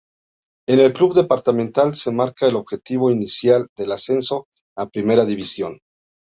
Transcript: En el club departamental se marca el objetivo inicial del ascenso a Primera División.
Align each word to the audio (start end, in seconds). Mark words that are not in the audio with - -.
En 0.67 0.79
el 0.79 0.93
club 0.93 1.13
departamental 1.13 1.93
se 1.95 2.09
marca 2.11 2.47
el 2.47 2.55
objetivo 2.55 3.11
inicial 3.11 3.67
del 3.75 3.91
ascenso 3.91 4.47
a 4.75 4.89
Primera 4.89 5.25
División. 5.25 5.79